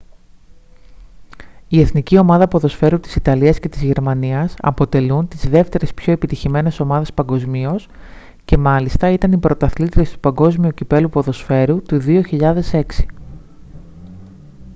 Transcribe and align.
η 1.67 1.79
εθνική 1.81 2.17
ομάδα 2.17 2.47
ποδοσφαίρου 2.47 2.99
της 2.99 3.15
ιταλίας 3.15 3.59
και 3.59 3.69
της 3.69 3.81
γερμανίας 3.81 4.53
αποτελούν 4.61 5.27
τις 5.27 5.49
δεύτερες 5.49 5.93
πιο 5.93 6.13
επιτυχημένες 6.13 6.79
ομάδες 6.79 7.13
παγκοσμίως 7.13 7.87
και 8.45 8.57
μάλιστα 8.57 9.09
ήταν 9.09 9.31
οι 9.31 9.37
πρωταθλήτριες 9.39 10.11
του 10.11 10.19
παγκόσμιου 10.19 10.69
κυπέλλου 10.71 11.09
ποδοσφαίρου 11.09 11.81
του 11.81 12.01
2006 12.05 12.81